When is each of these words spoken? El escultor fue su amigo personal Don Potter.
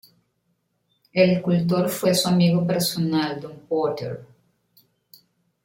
El 1.13 1.29
escultor 1.29 1.87
fue 1.87 2.15
su 2.15 2.27
amigo 2.27 2.65
personal 2.65 3.39
Don 3.39 3.59
Potter. 3.69 4.25